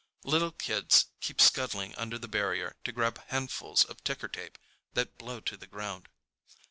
[0.23, 4.57] Little kids keep scuttling under the barrier to grab handfuls of ticker tape
[4.95, 6.09] that blow to the ground.